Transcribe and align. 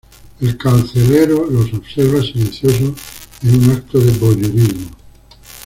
El 0.39 0.57
carcelero 0.57 1.45
los 1.45 1.71
observa 1.75 2.23
silencioso 2.23 2.95
en 3.43 3.63
un 3.63 3.69
acto 3.75 3.99
de 3.99 4.09
voyeurismo. 4.17 4.89